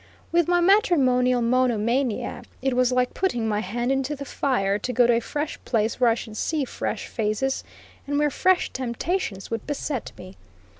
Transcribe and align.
With 0.31 0.47
my 0.47 0.61
matrimonial 0.61 1.43
monomania 1.43 2.41
it 2.59 2.75
was 2.75 2.91
like 2.91 3.13
putting 3.13 3.47
my 3.47 3.59
hand 3.59 3.91
into 3.91 4.15
the 4.15 4.25
fire 4.25 4.79
to 4.79 4.91
go 4.91 5.05
to 5.05 5.13
a 5.13 5.19
fresh 5.19 5.63
place, 5.63 5.99
where 5.99 6.09
I 6.09 6.15
should 6.15 6.37
see 6.37 6.65
fresh 6.65 7.05
faces, 7.05 7.63
and 8.07 8.17
where 8.17 8.31
fresh 8.31 8.73
temptations 8.73 9.51
would 9.51 9.67
beset 9.67 10.11
me. 10.17 10.37